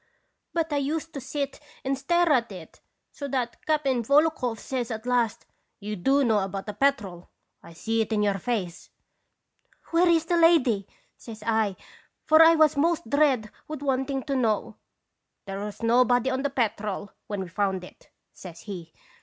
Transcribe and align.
But 0.51 0.73
I 0.73 0.77
used 0.77 1.13
to 1.13 1.21
sit 1.21 1.59
and 1.85 1.95
stare 1.95 2.31
at 2.33 2.51
it 2.51 2.81
so 3.11 3.27
that 3.27 3.63
Cap'n 3.67 4.01
Volokhoff 4.03 4.57
says 4.57 4.89
at 4.89 5.05
last: 5.05 5.45
"* 5.69 5.79
You 5.79 5.95
do 5.95 6.23
know 6.23 6.39
about 6.39 6.65
the 6.65 6.73
Petrel; 6.73 7.29
I 7.61 7.73
see 7.73 8.01
it 8.01 8.11
in 8.11 8.23
your 8.23 8.39
face.''" 8.39 8.89
Where 9.91 10.09
is 10.09 10.25
the 10.25 10.37
lady?' 10.37 10.87
says 11.17 11.43
I, 11.45 11.75
for 12.25 12.39
1 12.39 12.57
was 12.57 12.75
most 12.75 13.11
dead 13.11 13.51
with 13.67 13.83
wanting 13.83 14.23
to 14.23 14.35
know. 14.35 14.77
"'There 15.45 15.59
was 15.59 15.83
nobody 15.83 16.31
on 16.31 16.41
the 16.41 16.49
Petrel 16.49 17.11
when 17.27 17.41
we 17.41 17.47
found 17.47 17.83
it,' 17.83 18.09
says 18.33 18.61
he. 18.61 18.91